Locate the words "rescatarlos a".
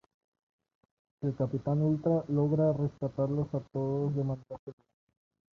2.73-3.59